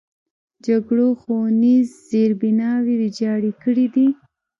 [0.65, 4.07] جګړو ښوونیز زیربناوې ویجاړې کړي دي.